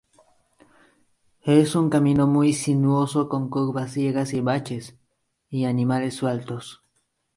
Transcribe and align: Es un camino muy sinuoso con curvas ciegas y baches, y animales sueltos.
Es 1.45 1.75
un 1.75 1.91
camino 1.91 2.25
muy 2.25 2.53
sinuoso 2.53 3.29
con 3.29 3.51
curvas 3.51 3.91
ciegas 3.93 4.33
y 4.33 4.41
baches, 4.41 4.97
y 5.47 5.65
animales 5.65 6.15
sueltos. 6.15 6.81